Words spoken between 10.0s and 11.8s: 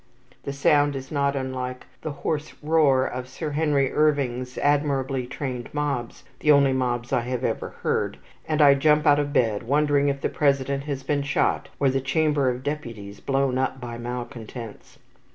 if the President has been shot,